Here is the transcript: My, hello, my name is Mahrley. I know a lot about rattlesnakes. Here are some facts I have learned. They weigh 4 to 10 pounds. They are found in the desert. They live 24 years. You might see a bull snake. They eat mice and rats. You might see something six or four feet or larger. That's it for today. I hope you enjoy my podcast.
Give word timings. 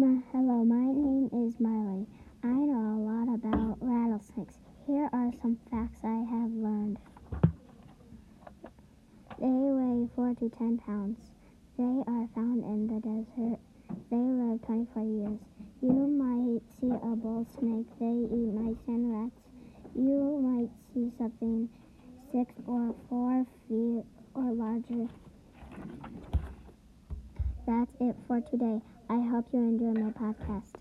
My, 0.00 0.22
hello, 0.30 0.62
my 0.62 0.76
name 0.94 1.28
is 1.44 1.56
Mahrley. 1.56 2.06
I 2.44 2.54
know 2.54 2.94
a 2.94 3.02
lot 3.02 3.34
about 3.34 3.78
rattlesnakes. 3.80 4.54
Here 4.86 5.10
are 5.12 5.32
some 5.42 5.58
facts 5.72 5.98
I 6.04 6.22
have 6.22 6.52
learned. 6.52 6.98
They 9.40 9.50
weigh 9.50 10.08
4 10.14 10.34
to 10.38 10.48
10 10.56 10.78
pounds. 10.86 11.18
They 11.76 11.82
are 11.82 12.28
found 12.32 12.62
in 12.62 12.86
the 12.86 13.00
desert. 13.02 13.58
They 14.08 14.22
live 14.22 14.62
24 14.66 15.02
years. 15.02 15.40
You 15.82 16.06
might 16.06 16.62
see 16.78 16.94
a 16.94 17.16
bull 17.16 17.44
snake. 17.58 17.90
They 17.98 18.06
eat 18.06 18.54
mice 18.54 18.78
and 18.86 19.12
rats. 19.12 19.40
You 19.96 20.38
might 20.38 20.70
see 20.94 21.10
something 21.18 21.68
six 22.30 22.54
or 22.68 22.94
four 23.08 23.44
feet 23.66 24.04
or 24.36 24.52
larger. 24.52 25.10
That's 27.68 27.92
it 28.00 28.16
for 28.26 28.40
today. 28.40 28.80
I 29.10 29.20
hope 29.20 29.44
you 29.52 29.60
enjoy 29.60 29.92
my 29.92 30.08
podcast. 30.12 30.72